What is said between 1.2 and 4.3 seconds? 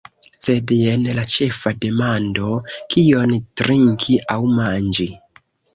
ĉefa demando: «kion trinki